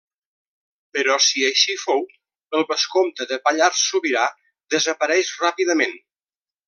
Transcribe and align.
Però, 0.97 1.17
si 1.25 1.43
així 1.49 1.75
fou, 1.81 2.01
el 2.59 2.65
vescomte 2.71 3.27
de 3.33 3.39
Pallars 3.49 3.85
Sobirà 3.91 4.25
desapareix 4.77 5.31
ràpidament. 5.45 5.97